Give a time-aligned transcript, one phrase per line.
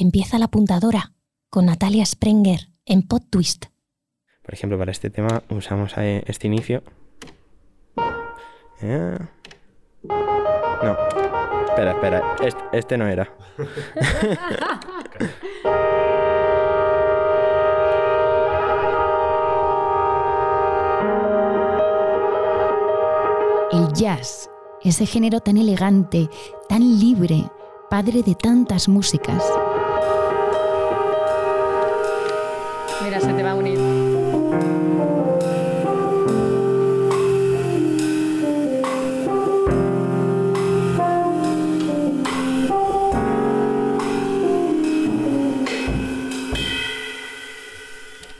[0.00, 1.12] que empieza la apuntadora
[1.50, 3.66] con Natalia Sprenger en Pod Twist.
[4.42, 6.82] Por ejemplo, para este tema usamos eh, este inicio.
[8.80, 9.18] Eh.
[10.82, 10.96] No.
[11.68, 12.36] Espera, espera.
[12.42, 13.30] Este, este no era.
[23.70, 24.48] El jazz,
[24.82, 26.30] ese género tan elegante,
[26.70, 27.44] tan libre,
[27.90, 29.44] padre de tantas músicas.
[33.10, 33.76] Mira, se te va a unir.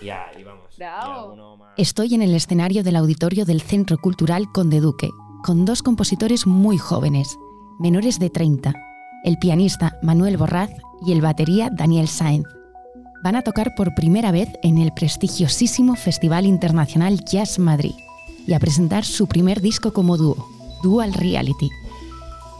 [0.01, 0.77] Ya, y vamos.
[0.79, 1.67] Bravo.
[1.77, 5.11] Estoy en el escenario del auditorio del Centro Cultural Conde Duque,
[5.43, 7.37] con dos compositores muy jóvenes,
[7.81, 8.73] menores de 30,
[9.25, 10.71] el pianista Manuel Borraz
[11.05, 12.60] y el batería Daniel Sáenz.
[13.23, 17.93] Van a tocar por primera vez en el prestigiosísimo Festival Internacional Jazz Madrid
[18.47, 20.49] y a presentar su primer disco como dúo,
[20.83, 21.69] Dual Reality.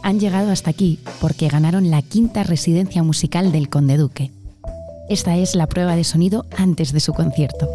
[0.03, 4.29] Han llegado hasta aquí porque ganaron la quinta residencia musical del Conde Duque.
[5.09, 7.67] Esta es la prueba de sonido antes de su concierto.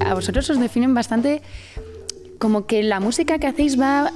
[0.00, 1.42] A vosotros os definen bastante
[2.38, 4.10] como que la música que hacéis va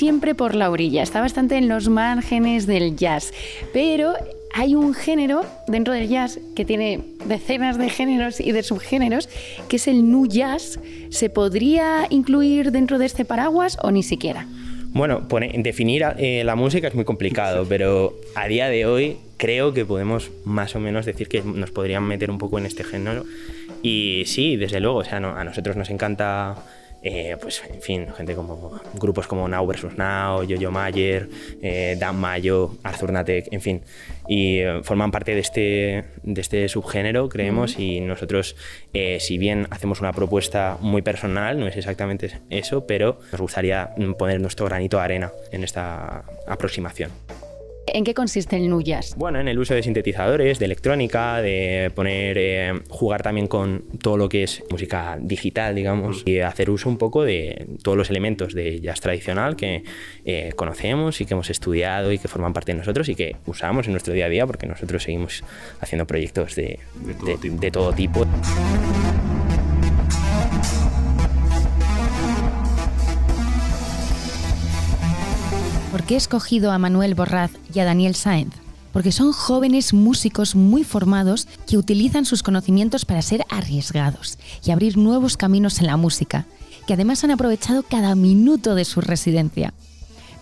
[0.00, 3.34] siempre por la orilla, está bastante en los márgenes del jazz,
[3.74, 4.14] pero
[4.54, 9.28] hay un género dentro del jazz que tiene decenas de géneros y de subgéneros,
[9.68, 10.80] que es el nu jazz.
[11.10, 14.46] ¿Se podría incluir dentro de este paraguas o ni siquiera?
[14.94, 15.20] Bueno,
[15.58, 20.30] definir eh, la música es muy complicado, pero a día de hoy creo que podemos
[20.46, 23.26] más o menos decir que nos podrían meter un poco en este género.
[23.82, 26.56] Y sí, desde luego, o sea, a nosotros nos encanta,
[27.02, 29.96] eh, pues, en fin, gente como grupos como Now vs.
[29.96, 31.28] Now, Yo-Yo Mayer,
[31.62, 33.82] eh, Dan Mayo, Arthur Natek, en fin,
[34.28, 38.56] y eh, forman parte de este, de este subgénero, creemos, y nosotros,
[38.92, 43.90] eh, si bien hacemos una propuesta muy personal, no es exactamente eso, pero nos gustaría
[43.96, 47.10] mm, poner nuestro granito de arena en esta aproximación.
[47.92, 49.14] ¿En qué consiste el nu jazz?
[49.16, 54.16] Bueno, en el uso de sintetizadores, de electrónica, de poner, eh, jugar también con todo
[54.16, 58.54] lo que es música digital, digamos, y hacer uso un poco de todos los elementos
[58.54, 59.82] de jazz tradicional que
[60.24, 63.86] eh, conocemos y que hemos estudiado y que forman parte de nosotros y que usamos
[63.86, 65.42] en nuestro día a día porque nosotros seguimos
[65.80, 67.56] haciendo proyectos de, De todo de- tipo.
[67.60, 68.26] de todo tipo.
[76.10, 78.52] Qué he escogido a Manuel Borraz y a Daniel Sáenz?
[78.92, 84.96] Porque son jóvenes músicos muy formados que utilizan sus conocimientos para ser arriesgados y abrir
[84.96, 86.46] nuevos caminos en la música,
[86.88, 89.72] que además han aprovechado cada minuto de su residencia.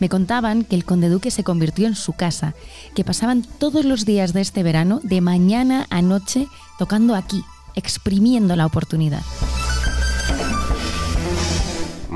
[0.00, 2.54] Me contaban que el Conde Duque se convirtió en su casa,
[2.94, 6.48] que pasaban todos los días de este verano, de mañana a noche,
[6.78, 9.20] tocando aquí, exprimiendo la oportunidad.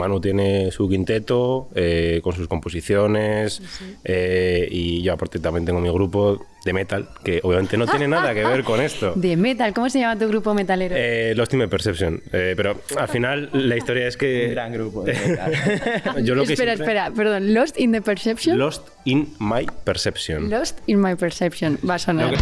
[0.03, 3.63] Manu tiene su quinteto eh, con sus composiciones
[4.03, 8.35] eh, y yo aparte también tengo mi grupo de metal que obviamente no tiene nada
[8.35, 9.13] que ver con esto.
[9.17, 10.95] De metal, ¿cómo se llama tu grupo metalero?
[10.99, 12.21] Eh, Lost in my Perception.
[12.33, 14.57] Eh, pero al final la historia es que...
[14.73, 15.05] grupo.
[16.23, 17.55] yo lo que espera, siempre- espera, perdón.
[17.55, 18.59] Lost in the Perception.
[18.59, 20.51] Lost in my Perception.
[20.51, 21.79] Lost in my perception.
[21.89, 22.35] Va a sonar.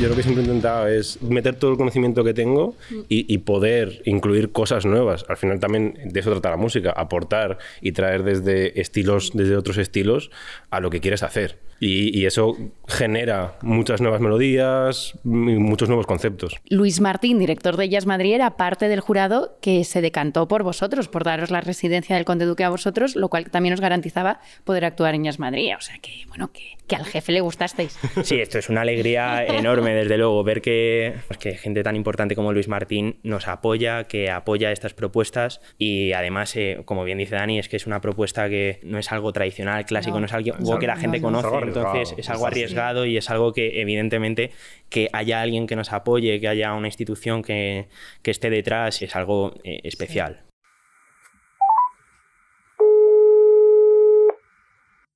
[0.00, 2.74] Yo lo que siempre he intentado es meter todo el conocimiento que tengo
[3.10, 5.26] y, poder incluir cosas nuevas.
[5.28, 9.76] Al final también de eso trata la música, aportar y traer desde estilos, desde otros
[9.76, 10.30] estilos
[10.70, 11.58] a lo que quieres hacer.
[11.80, 12.54] Y, y eso
[12.86, 16.56] genera muchas nuevas melodías y muchos nuevos conceptos.
[16.68, 21.08] Luis Martín, director de Jazz Madrid, era parte del jurado que se decantó por vosotros,
[21.08, 24.84] por daros la residencia del Conde Duque a vosotros, lo cual también os garantizaba poder
[24.84, 25.72] actuar en Jazz Madrid.
[25.76, 27.98] O sea que, bueno, que, que al jefe le gustasteis.
[28.24, 32.34] Sí, esto es una alegría enorme, desde luego, ver que, pues, que gente tan importante
[32.36, 37.36] como Luis Martín nos apoya, que apoya estas propuestas y además, eh, como bien dice
[37.36, 40.26] Dani, es que es una propuesta que no es algo tradicional, clásico, no, No.
[40.26, 43.80] es algo que la gente no, conoce, entonces es algo arriesgado y es algo que
[43.80, 44.50] evidentemente
[44.88, 47.88] que haya alguien que nos apoye, que haya una institución que,
[48.22, 50.44] que esté detrás, es algo eh, especial.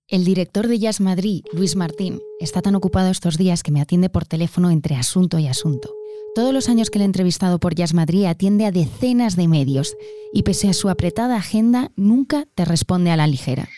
[0.06, 4.10] El director de Jazz Madrid, Luis Martín, está tan ocupado estos días que me atiende
[4.10, 5.94] por teléfono entre asunto y asunto.
[6.34, 9.96] Todos los años que le he entrevistado por Jazz Madrid atiende a decenas de medios
[10.32, 13.68] y pese a su apretada agenda nunca te responde a la ligera.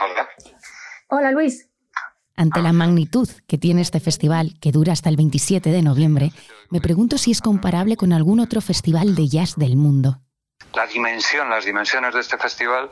[0.00, 0.28] Hola.
[1.08, 1.69] Hola, Luis.
[2.40, 6.32] Ante la magnitud que tiene este festival, que dura hasta el 27 de noviembre,
[6.70, 10.22] me pregunto si es comparable con algún otro festival de jazz del mundo.
[10.72, 12.88] La dimensión, las dimensiones de este festival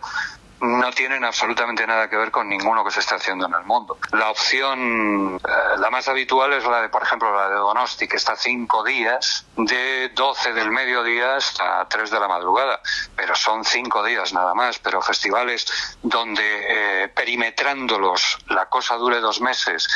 [0.60, 3.99] no tienen absolutamente nada que ver con ninguno que se está haciendo en el mundo.
[4.12, 8.16] La opción, eh, la más habitual es la de, por ejemplo, la de Donosti, que
[8.16, 12.81] está cinco días, de 12 del mediodía hasta 3 de la madrugada,
[13.16, 15.66] pero son cinco días nada más, pero festivales
[16.02, 19.88] donde eh, perimetrándolos la cosa dure dos meses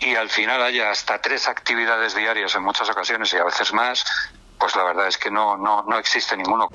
[0.00, 4.04] y al final haya hasta tres actividades diarias en muchas ocasiones y a veces más,
[4.58, 6.68] pues la verdad es que no, no, no existe ninguno.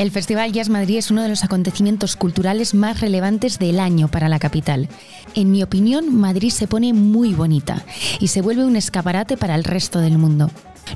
[0.00, 4.30] El Festival Jazz Madrid es uno de los acontecimientos culturales más relevantes del año para
[4.30, 4.88] la capital.
[5.34, 7.84] En mi opinión, Madrid se pone muy bonita
[8.18, 10.50] y se vuelve un escaparate para el resto del mundo.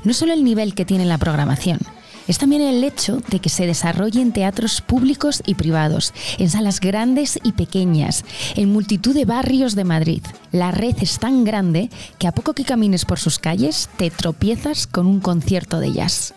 [0.05, 1.77] No solo el nivel que tiene la programación,
[2.27, 6.79] es también el hecho de que se desarrolle en teatros públicos y privados, en salas
[6.79, 8.25] grandes y pequeñas,
[8.55, 10.23] en multitud de barrios de Madrid.
[10.51, 14.87] La red es tan grande que a poco que camines por sus calles te tropiezas
[14.87, 16.33] con un concierto de jazz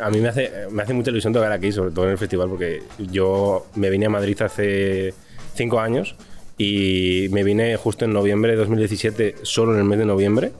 [0.00, 2.48] a mí me hace, me hace mucha ilusión tocar aquí, sobre todo en el festival,
[2.48, 5.14] porque yo me vine a Madrid hace
[5.54, 6.14] cinco años
[6.56, 10.52] y me vine justo en noviembre de 2017, solo en el mes de noviembre,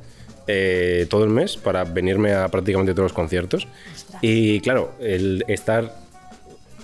[0.47, 3.67] eh, todo el mes, para venirme a prácticamente todos los conciertos.
[4.23, 5.93] Y claro, el estar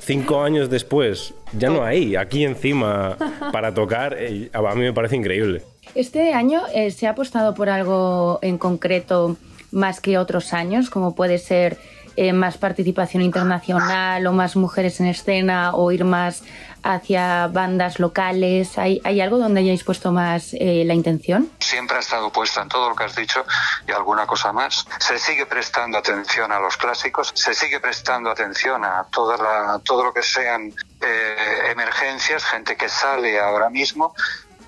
[0.01, 3.17] cinco años después, ya no hay, aquí encima,
[3.53, 5.63] para tocar, eh, a mí me parece increíble.
[5.95, 9.37] Este año eh, se ha apostado por algo en concreto
[9.71, 11.79] más que otros años, como puede ser
[12.17, 16.43] eh, más participación internacional o más mujeres en escena o ir más
[16.85, 18.79] hacia bandas locales?
[18.79, 21.51] ¿Hay, hay algo donde hayáis puesto más eh, la intención?
[21.59, 23.45] Siempre ha estado puesta en todo lo que has dicho
[23.89, 24.87] y alguna cosa más.
[25.01, 30.05] Se sigue prestando atención a los clásicos, se sigue prestando atención a toda la, todo
[30.05, 34.15] lo que sean eh, emergencias, gente que sale ahora mismo,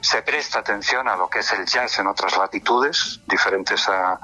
[0.00, 4.18] se presta atención a lo que es el jazz en otras latitudes, diferentes a,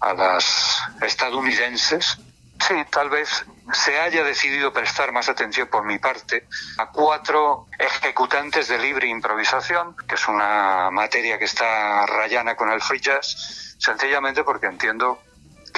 [0.00, 2.18] a las estadounidenses,
[2.60, 6.46] Sí, tal vez se haya decidido prestar más atención por mi parte
[6.78, 12.80] a cuatro ejecutantes de libre improvisación, que es una materia que está rayana con el
[12.80, 15.22] free jazz, sencillamente porque entiendo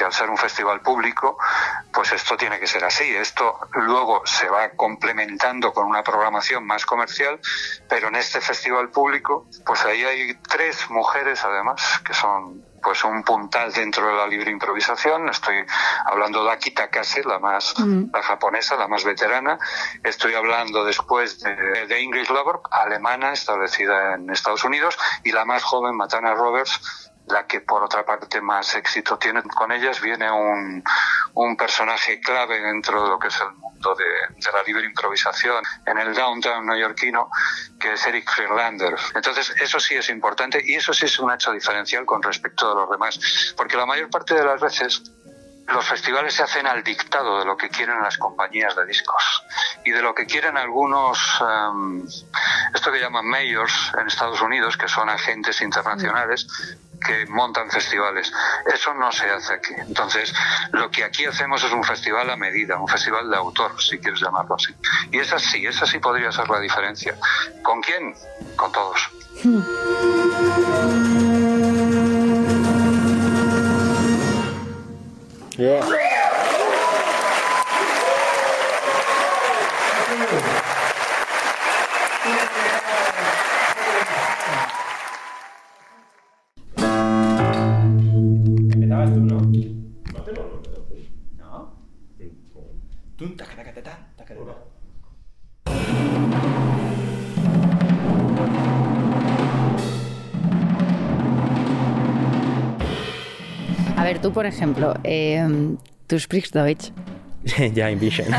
[0.00, 1.36] que al ser un festival público,
[1.92, 3.04] pues esto tiene que ser así.
[3.14, 7.38] Esto luego se va complementando con una programación más comercial,
[7.86, 13.22] pero en este festival público, pues ahí hay tres mujeres además que son pues un
[13.24, 15.28] puntal dentro de la libre improvisación.
[15.28, 15.66] Estoy
[16.06, 18.04] hablando de Akita Kase, la más mm.
[18.10, 19.58] la japonesa, la más veterana.
[20.02, 25.62] Estoy hablando después de, de Ingrid Lover, alemana, establecida en Estados Unidos, y la más
[25.62, 30.82] joven, Matana Roberts, la que por otra parte más éxito tiene con ellas, viene un,
[31.34, 35.62] un personaje clave dentro de lo que es el mundo de, de, la libre improvisación
[35.86, 37.30] en el downtown neoyorquino,
[37.78, 38.96] que es Eric Friedlander.
[39.14, 42.74] Entonces, eso sí es importante y eso sí es un hecho diferencial con respecto a
[42.74, 45.02] los demás, porque la mayor parte de las veces
[45.72, 49.44] los festivales se hacen al dictado de lo que quieren las compañías de discos
[49.84, 52.06] y de lo que quieren algunos, um,
[52.74, 56.46] esto que llaman mayors en Estados Unidos, que son agentes internacionales,
[57.00, 58.32] que montan festivales.
[58.72, 59.74] Eso no se hace aquí.
[59.78, 60.32] Entonces,
[60.72, 64.20] lo que aquí hacemos es un festival a medida, un festival de autor, si quieres
[64.20, 64.74] llamarlo así.
[65.10, 67.16] Y esa sí, esa sí podría ser la diferencia.
[67.62, 68.14] ¿Con quién?
[68.56, 69.10] Con todos.
[75.58, 76.09] A
[104.20, 106.92] tú, por ejemplo, eh, tú sprichst Deutsch.
[107.74, 108.26] ja, ein bisschen.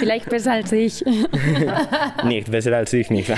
[0.00, 1.04] Vielleicht besser als ich.
[2.24, 3.28] nicht, besser als ich nicht.
[3.28, 3.36] no,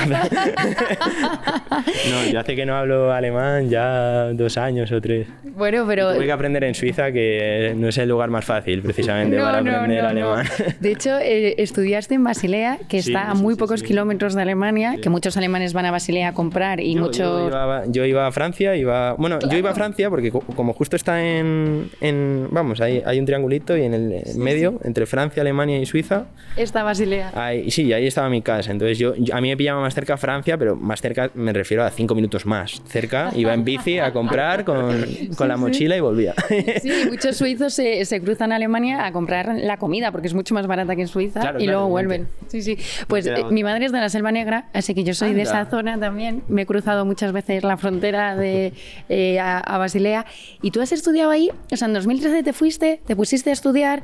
[2.33, 5.26] yo hace que no hablo alemán ya dos años o tres.
[5.57, 6.14] Bueno, pero...
[6.14, 9.61] Tuve que aprender en Suiza, que no es el lugar más fácil precisamente no, para
[9.61, 10.47] no, aprender no, alemán.
[10.80, 13.87] De hecho, eh, estudiaste en Basilea, que Sí, está a muy sí, pocos sí.
[13.87, 17.18] kilómetros de Alemania, que muchos alemanes van a Basilea a comprar y Yo- muchos...
[17.18, 19.14] Yo, iba, yo iba a Francia, iba...
[19.14, 21.90] Bueno, yo iba a Francia porque co- como justo está en...
[22.00, 25.87] en- vamos, hay, hay un triangulito y en el, en medio, entre Francia, Alemania y
[25.87, 26.26] Suiza.
[26.56, 27.32] Esta Basilea.
[27.35, 28.70] Ahí, sí, ahí estaba mi casa.
[28.70, 31.85] Entonces yo, yo- a mí me pillaba más cerca Francia, pero más cerca me refiero
[31.85, 32.82] a cinco minutos más.
[32.87, 35.04] Cerca, iba en bici a comprar con,
[35.37, 36.35] con la mochila y volvía.
[36.82, 40.54] Sí, muchos suizos se, se cruzan a Alemania a comprar la comida porque es mucho
[40.54, 42.28] más barata que en Suiza Claro, y claro, luego vuelven.
[42.49, 42.76] Sí, sí.
[43.06, 45.61] Pues eh, mi madre es de la Selva Negra, así que yo soy de Anda.
[45.62, 46.42] esa zona también.
[46.49, 48.73] Me he cruzado muchas veces la frontera de,
[49.08, 50.26] eh, a, a Basilea.
[50.62, 51.50] ¿Y tú has estudiado ahí?
[51.73, 54.02] O sea, en 2013 te fuiste, te pusiste a estudiar,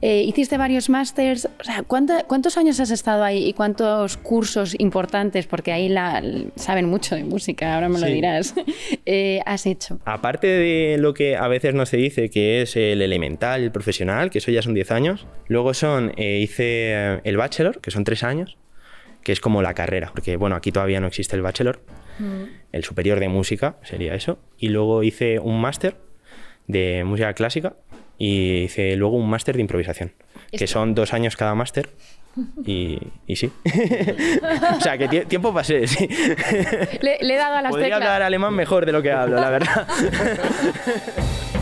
[0.00, 1.48] eh, hiciste varios másters.
[1.60, 5.46] O sea, ¿cuánta- ¿cuántos años has estado ahí y cuántos cursos importantes?
[5.46, 6.22] Porque ahí la,
[6.56, 8.12] saben mucho de música, ahora me lo Sí.
[8.12, 8.54] dirás.
[9.06, 10.00] eh, has hecho.
[10.04, 14.30] Aparte de lo que a veces no se dice, que es el elemental, el profesional,
[14.30, 15.26] que eso ya son 10 años.
[15.46, 16.64] Luego son, eh, hice
[16.94, 18.56] eh, el bachelor, que son 3 años,
[19.22, 21.80] que es como la carrera, porque bueno, aquí todavía no existe el bachelor.
[22.72, 24.38] El superior de música sería eso.
[24.58, 25.96] Y luego hice un máster
[26.68, 27.74] de música clásica
[28.18, 30.12] y hice luego un máster de improvisación,
[30.50, 31.90] que son dos años cada máster.
[32.64, 33.52] Y, y sí.
[34.76, 36.08] o sea, que tie- tiempo pasé, sí.
[37.02, 38.02] Le, le he dado a las Podría teclas.
[38.02, 39.86] hablar alemán mejor de lo que hablo, la verdad.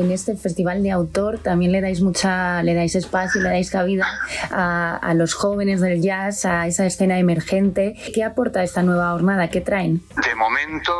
[0.00, 4.06] en este festival de autor también le dais mucha, le dais espacio, le dais cabida
[4.50, 7.96] a, a los jóvenes del jazz, a esa escena emergente.
[8.14, 9.48] ¿Qué aporta esta nueva jornada?
[9.48, 10.02] ¿Qué traen?
[10.22, 10.92] De momento,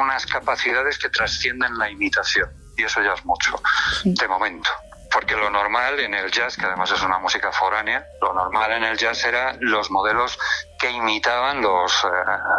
[0.00, 2.48] unas capacidades que trascienden la imitación.
[2.76, 3.60] Y eso ya es mucho.
[4.04, 4.70] De momento.
[5.14, 8.82] Porque lo normal en el jazz, que además es una música foránea, lo normal en
[8.82, 10.36] el jazz era los modelos
[10.76, 12.04] que imitaban los.
[12.04, 12.08] eh,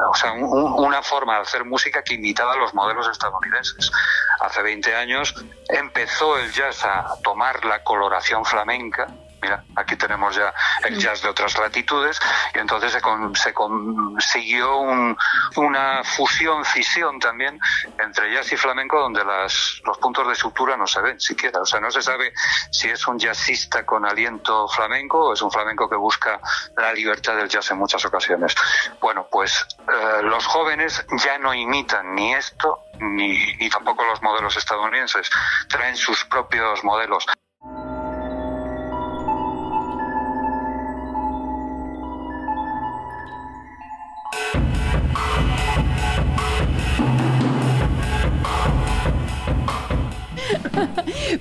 [0.09, 3.91] o sea, un- un- una forma de hacer música que imitaba los modelos estadounidenses.
[4.39, 5.35] Hace 20 años
[5.67, 9.07] empezó el jazz a tomar la coloración flamenca.
[9.45, 10.51] Mira, aquí tenemos ya
[10.85, 12.19] el jazz de otras latitudes
[12.55, 15.15] y entonces se, con- se consiguió un-
[15.57, 17.59] una fusión, fisión también
[17.99, 21.61] entre jazz y flamenco donde las, los puntos de sutura no se ven siquiera.
[21.61, 22.33] O sea, no se sabe
[22.71, 26.39] si es un jazzista con aliento flamenco o es un flamenco que busca
[26.77, 28.55] la libertad del jazz en muchas ocasiones.
[28.99, 34.57] Bueno, pues eh, los jóvenes ya no imitan ni esto ni, ni tampoco los modelos
[34.57, 35.29] estadounidenses.
[35.69, 37.27] Traen sus propios modelos.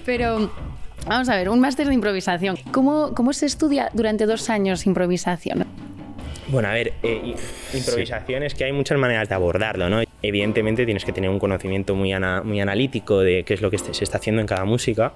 [0.05, 0.51] Pero
[1.07, 2.57] vamos a ver, un máster de improvisación.
[2.73, 5.65] ¿Cómo, ¿Cómo se estudia durante dos años improvisación?
[6.49, 7.35] Bueno, a ver, eh,
[7.73, 10.03] improvisación es que hay muchas maneras de abordarlo, ¿no?
[10.21, 13.79] Evidentemente tienes que tener un conocimiento muy, ana- muy analítico de qué es lo que
[13.79, 15.15] se está haciendo en cada música.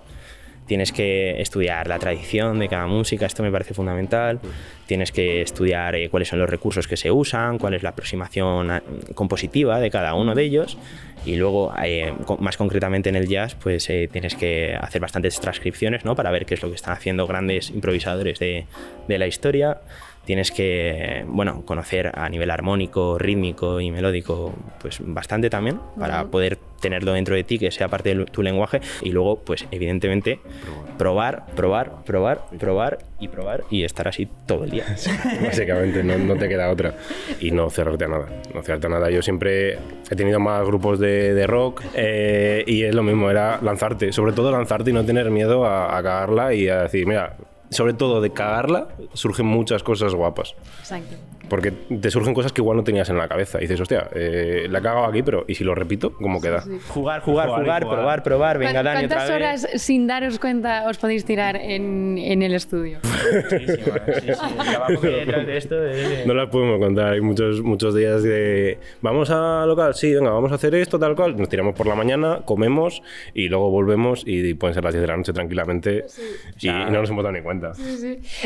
[0.68, 4.38] Tienes que estudiar la tradición de cada música, esto me parece fundamental.
[4.86, 8.70] Tienes que estudiar eh, cuáles son los recursos que se usan, cuál es la aproximación
[8.70, 8.82] a-
[9.14, 10.78] compositiva de cada uno de ellos.
[11.26, 16.04] Y luego, eh, más concretamente en el jazz, pues eh, tienes que hacer bastantes transcripciones
[16.04, 16.14] ¿no?
[16.14, 18.66] para ver qué es lo que están haciendo grandes improvisadores de,
[19.08, 19.78] de la historia
[20.28, 26.58] tienes que bueno conocer a nivel armónico, rítmico y melódico pues bastante también para poder
[26.80, 30.38] tenerlo dentro de ti que sea parte de tu lenguaje y luego pues evidentemente
[30.98, 34.84] probar, probar, probar, probar y probar y estar así todo el día.
[35.42, 36.92] Básicamente, no, no te queda otra.
[37.40, 38.26] Y no cerrarte a nada.
[38.54, 39.10] No cerrarte a nada.
[39.10, 39.78] Yo siempre
[40.10, 44.12] he tenido más grupos de, de rock eh, y es lo mismo, era lanzarte.
[44.12, 47.34] Sobre todo lanzarte y no tener miedo a, a cagarla y a decir, mira,
[47.70, 50.54] sobre todo de cagarla surgen muchas cosas guapas.
[50.80, 51.16] Exacto.
[51.48, 53.56] Porque te surgen cosas que igual no tenías en la cabeza.
[53.58, 56.12] Y dices, hostia, eh, la he cagado aquí, pero ¿y si lo repito?
[56.12, 56.60] ¿Cómo queda?
[56.88, 57.88] Jugar, jugar, Jugar y jugar, jugar.
[57.88, 59.64] probar, probar, venga Dani otra ¿Cuántas vez.
[59.64, 62.98] horas sin daros cuenta os podéis tirar en, en el estudio?
[64.28, 65.68] Es-
[66.26, 67.12] No las podemos contar.
[67.14, 68.78] Hay muchos, muchos días de.
[69.00, 71.36] Vamos a local, sí, venga, vamos a hacer esto, tal cual.
[71.36, 73.02] Nos tiramos por la mañana, comemos
[73.34, 76.04] y luego volvemos y pueden ser las 10 de la noche tranquilamente
[76.60, 77.57] y, y no nos hemos dado ni cuenta.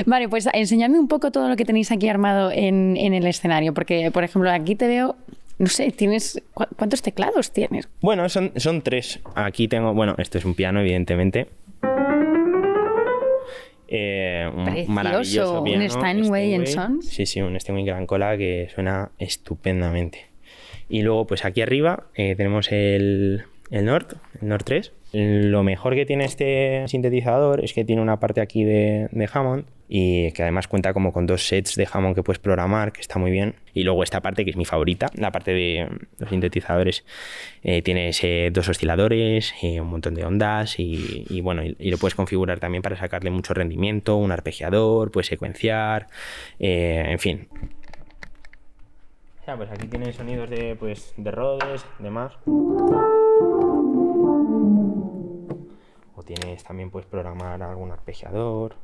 [0.07, 3.75] Vale, pues enseñadme un poco todo lo que tenéis aquí armado en, en el escenario,
[3.75, 5.17] porque, por ejemplo, aquí te veo,
[5.59, 7.89] no sé, tienes ¿cu- ¿cuántos teclados tienes?
[8.01, 9.21] Bueno, son, son tres.
[9.35, 11.49] Aquí tengo, bueno, esto es un piano, evidentemente.
[13.95, 16.67] Eh, un Precioso, maravilloso un Steinway and Steinway.
[16.67, 17.07] Sons.
[17.09, 20.27] Sí, sí, un Steinway Gran Cola que suena estupendamente.
[20.89, 24.93] Y luego, pues aquí arriba eh, tenemos el, el Nord, el Nord 3.
[25.15, 30.31] Lo mejor que tiene este sintetizador es que tiene una parte aquí de, Hammond y
[30.33, 33.31] que además cuenta como con dos sets de Hammond que puedes programar, que está muy
[33.31, 33.55] bien.
[33.73, 35.89] Y luego esta parte que es mi favorita, la parte de
[36.19, 37.05] los sintetizadores,
[37.63, 42.61] eh, tienes dos osciladores, eh, un montón de ondas y, bueno, y, lo puedes configurar
[42.61, 46.07] también para sacarle mucho rendimiento, un arpegiador, puedes secuenciar,
[46.59, 47.49] eh, en fin,
[49.45, 52.33] sea, pues aquí tienen sonidos de, pues, de Rhodes, demás.
[56.25, 58.77] Tienes también, pues, programar algún arpegiador.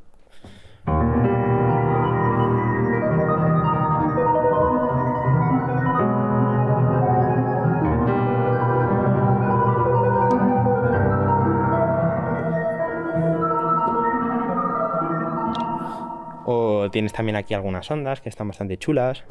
[16.45, 19.23] O tienes también aquí algunas ondas que están bastante chulas.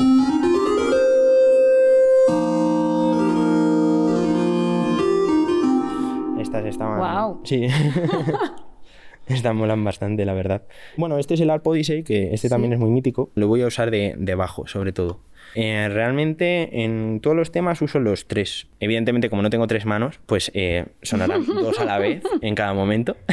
[6.58, 6.98] Estas estaban.
[6.98, 7.40] Guau.
[7.44, 7.66] Sí.
[9.28, 10.62] Estas molan bastante, la verdad.
[10.96, 13.30] Bueno, este es el Alp Odyssey, que este también es muy mítico.
[13.34, 15.20] Lo voy a usar de, de bajo, sobre todo.
[15.54, 18.66] Eh, realmente en todos los temas uso los tres.
[18.80, 22.74] Evidentemente, como no tengo tres manos, pues eh, sonarán dos a la vez en cada
[22.74, 23.16] momento.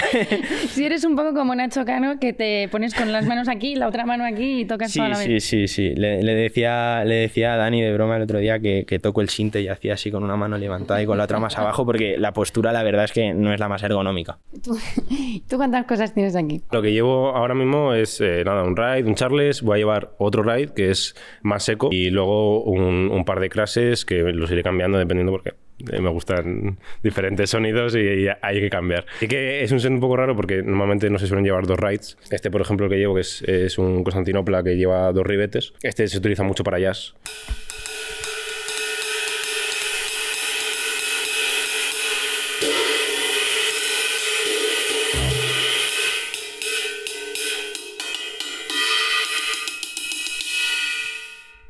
[0.70, 3.88] Si eres un poco como Nacho Cano, que te pones con las manos aquí, la
[3.88, 5.26] otra mano aquí y tocas Sí, toda la vez.
[5.28, 5.96] sí, sí, sí.
[5.96, 9.22] Le, le decía, le decía a Dani de broma el otro día que, que toco
[9.22, 11.86] el sinte y hacía así con una mano levantada y con la otra más abajo
[11.86, 14.40] porque la postura la verdad es que no es la más ergonómica.
[14.64, 14.78] ¿Tú,
[15.50, 16.62] ¿Tú cuántas cosas tienes aquí?
[16.72, 20.12] Lo que llevo ahora mismo es eh, nada, un ride, un charles, voy a llevar
[20.18, 24.64] otro ride que es más seco y luego un, par de clases que los iré
[24.64, 25.54] cambiando dependiendo porque
[25.92, 29.06] eh, me gustan diferentes sonidos y, y hay que cambiar.
[29.22, 31.80] Y que es un set un poco raro porque normalmente no se suelen llevar dos
[31.80, 32.18] rides.
[32.30, 35.74] Este, por ejemplo, que llevo, que es, es un Constantinopla que lleva dos ribetes.
[35.82, 37.16] Este se utiliza mucho para jazz.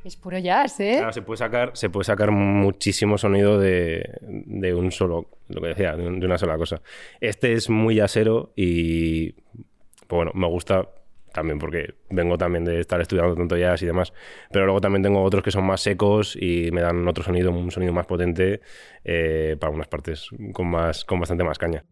[0.05, 0.95] Es puro jazz, ¿eh?
[0.97, 5.67] Claro, se puede sacar, se puede sacar muchísimo sonido de, de un solo, lo que
[5.69, 6.81] decía, de, un- de una sola cosa.
[7.19, 10.89] Este es muy yacero y pues bueno, me gusta
[11.33, 14.13] también porque vengo también de estar estudiando tanto jazz y demás,
[14.51, 17.71] pero luego también tengo otros que son más secos y me dan otro sonido, un
[17.71, 18.61] sonido más potente
[19.03, 21.83] eh, para unas partes con más, con bastante más caña.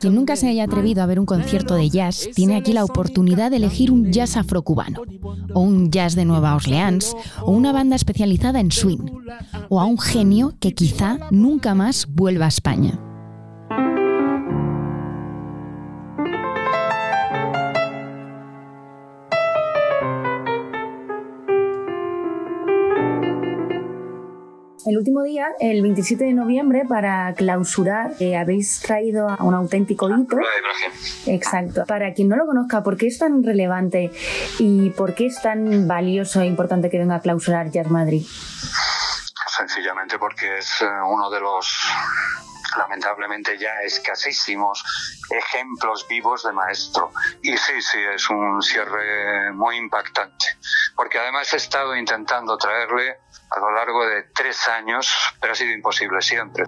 [0.00, 3.50] Quien nunca se haya atrevido a ver un concierto de jazz tiene aquí la oportunidad
[3.50, 5.02] de elegir un jazz afrocubano,
[5.54, 9.06] o un jazz de Nueva Orleans, o una banda especializada en swing,
[9.68, 13.00] o a un genio que quizá nunca más vuelva a España.
[24.86, 30.10] El último día, el 27 de noviembre, para clausurar, eh, habéis traído a un auténtico
[30.10, 30.36] hito.
[31.26, 31.84] Exacto.
[31.86, 34.10] Para quien no lo conozca, ¿por qué es tan relevante
[34.58, 38.24] y por qué es tan valioso e importante que venga a clausurar Jazz Madrid?
[39.60, 41.68] Sencillamente porque es eh, uno de los
[42.78, 44.82] lamentablemente ya escasísimos
[45.28, 47.12] ejemplos vivos de maestro.
[47.42, 50.46] Y sí, sí, es un cierre muy impactante.
[50.96, 53.18] Porque además he estado intentando traerle
[53.50, 56.64] a lo largo de tres años, pero ha sido imposible siempre.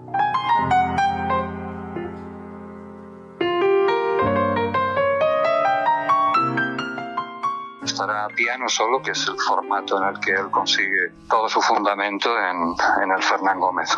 [8.33, 12.75] Piano solo, que es el formato en el que él consigue todo su fundamento en,
[13.03, 13.89] en el Fernán Gómez.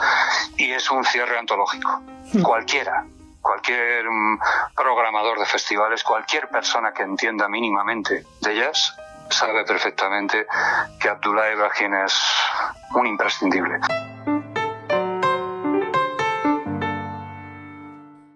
[0.58, 2.02] Y es un cierre antológico.
[2.43, 3.06] Cualquiera,
[3.41, 4.39] cualquier mm,
[4.76, 8.95] programador de festivales, cualquier persona que entienda mínimamente de jazz,
[9.30, 10.45] sabe perfectamente
[11.00, 12.15] que Abdullah Ibrahim es
[12.95, 13.80] un imprescindible.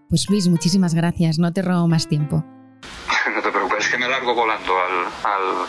[0.10, 2.44] Pues Luis, muchísimas gracias, no te robo más tiempo.
[3.34, 5.68] No te preocupes, es que me largo volando al, al,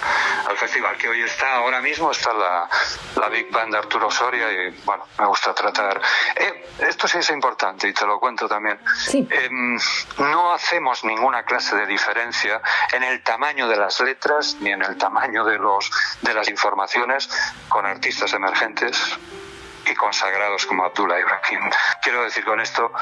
[0.49, 2.69] al festival, que hoy está, ahora mismo está la,
[3.17, 6.01] la Big Band de Arturo Soria y bueno, me gusta tratar.
[6.37, 8.79] Eh, esto sí es importante y te lo cuento también.
[8.97, 9.29] Sí.
[9.31, 9.79] Em,
[10.19, 12.61] no hacemos ninguna clase de diferencia
[12.93, 15.91] en el tamaño de las letras ni en el tamaño de, los,
[16.23, 17.29] de las informaciones
[17.69, 19.19] con artistas emergentes
[19.91, 21.71] y consagrados como Abdullah Ibrahim.
[22.03, 22.93] Quiero decir con esto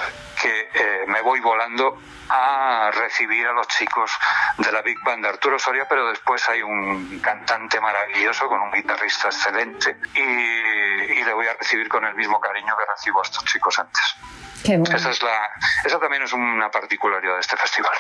[0.41, 4.11] que eh, me voy volando a recibir a los chicos
[4.59, 8.71] de la Big Band de Arturo Soria, pero después hay un cantante maravilloso con un
[8.73, 13.23] guitarrista excelente y, y le voy a recibir con el mismo cariño que recibo a
[13.23, 14.17] estos chicos antes.
[14.65, 14.97] Qué bueno.
[14.97, 15.51] Esa, es la,
[15.85, 17.93] esa también es una particularidad de este festival.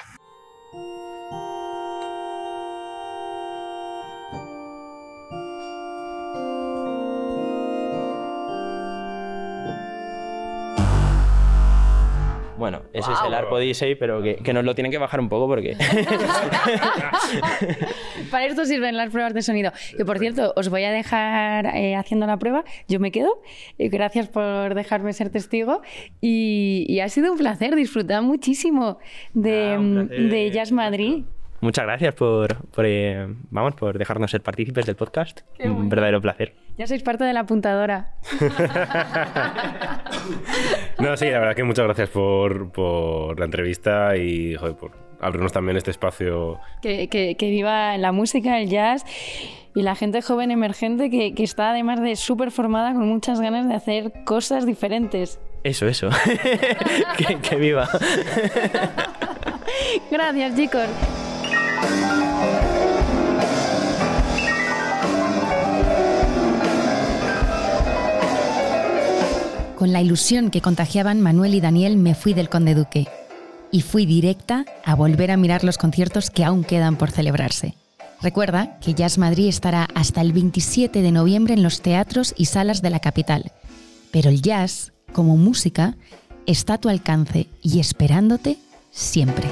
[12.58, 15.28] Bueno, ese es el Arpo Odyssey, pero que, que nos lo tienen que bajar un
[15.28, 15.76] poco porque...
[18.30, 19.72] Para esto sirven las pruebas de sonido.
[19.96, 22.64] Que por cierto, os voy a dejar eh, haciendo la prueba.
[22.88, 23.42] Yo me quedo.
[23.78, 25.82] Eh, gracias por dejarme ser testigo.
[26.20, 27.74] Y, y ha sido un placer.
[27.74, 28.98] Disfrutar muchísimo
[29.34, 31.24] de, Ah, de Jazz Madrid.
[31.60, 35.40] Muchas gracias por, por, eh, vamos, por dejarnos ser partícipes del podcast.
[35.62, 36.54] Un verdadero placer.
[36.78, 38.14] Ya sois parte de la apuntadora.
[40.98, 45.52] No, sí, la verdad que muchas gracias por, por la entrevista y joder, por abrirnos
[45.52, 46.58] también este espacio.
[46.82, 49.04] Que, que- que viva la música, el jazz
[49.74, 53.68] y la gente joven emergente que, que está además de súper formada con muchas ganas
[53.68, 55.38] de hacer cosas diferentes.
[55.62, 56.10] Eso, eso.
[57.16, 57.88] que, que viva.
[60.10, 60.86] Gracias, chicos.
[69.78, 73.06] Con la ilusión que contagiaban Manuel y Daniel me fui del Conde Duque
[73.70, 77.76] y fui directa a volver a mirar los conciertos que aún quedan por celebrarse.
[78.20, 82.82] Recuerda que Jazz Madrid estará hasta el 27 de noviembre en los teatros y salas
[82.82, 83.52] de la capital,
[84.10, 85.96] pero el jazz, como música,
[86.44, 88.58] está a tu alcance y esperándote
[88.90, 89.46] siempre.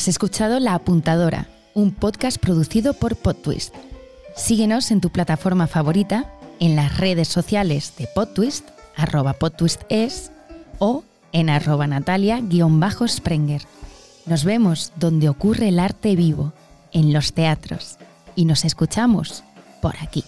[0.00, 3.74] Has escuchado La Apuntadora, un podcast producido por PodTwist.
[4.34, 10.32] Síguenos en tu plataforma favorita, en las redes sociales de PodTwist, arroba PodTwistEs
[10.78, 13.60] o en arroba Natalia-Sprenger.
[14.24, 16.54] Nos vemos donde ocurre el arte vivo,
[16.92, 17.98] en los teatros,
[18.34, 19.44] y nos escuchamos
[19.82, 20.24] por aquí.